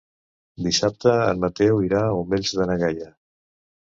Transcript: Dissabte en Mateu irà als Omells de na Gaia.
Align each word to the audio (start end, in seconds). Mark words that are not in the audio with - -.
Dissabte 0.67 1.11
en 1.25 1.43
Mateu 1.43 1.83
irà 1.87 2.01
als 2.05 2.17
Omells 2.23 2.53
de 2.61 2.67
na 2.71 2.79
Gaia. 2.85 3.13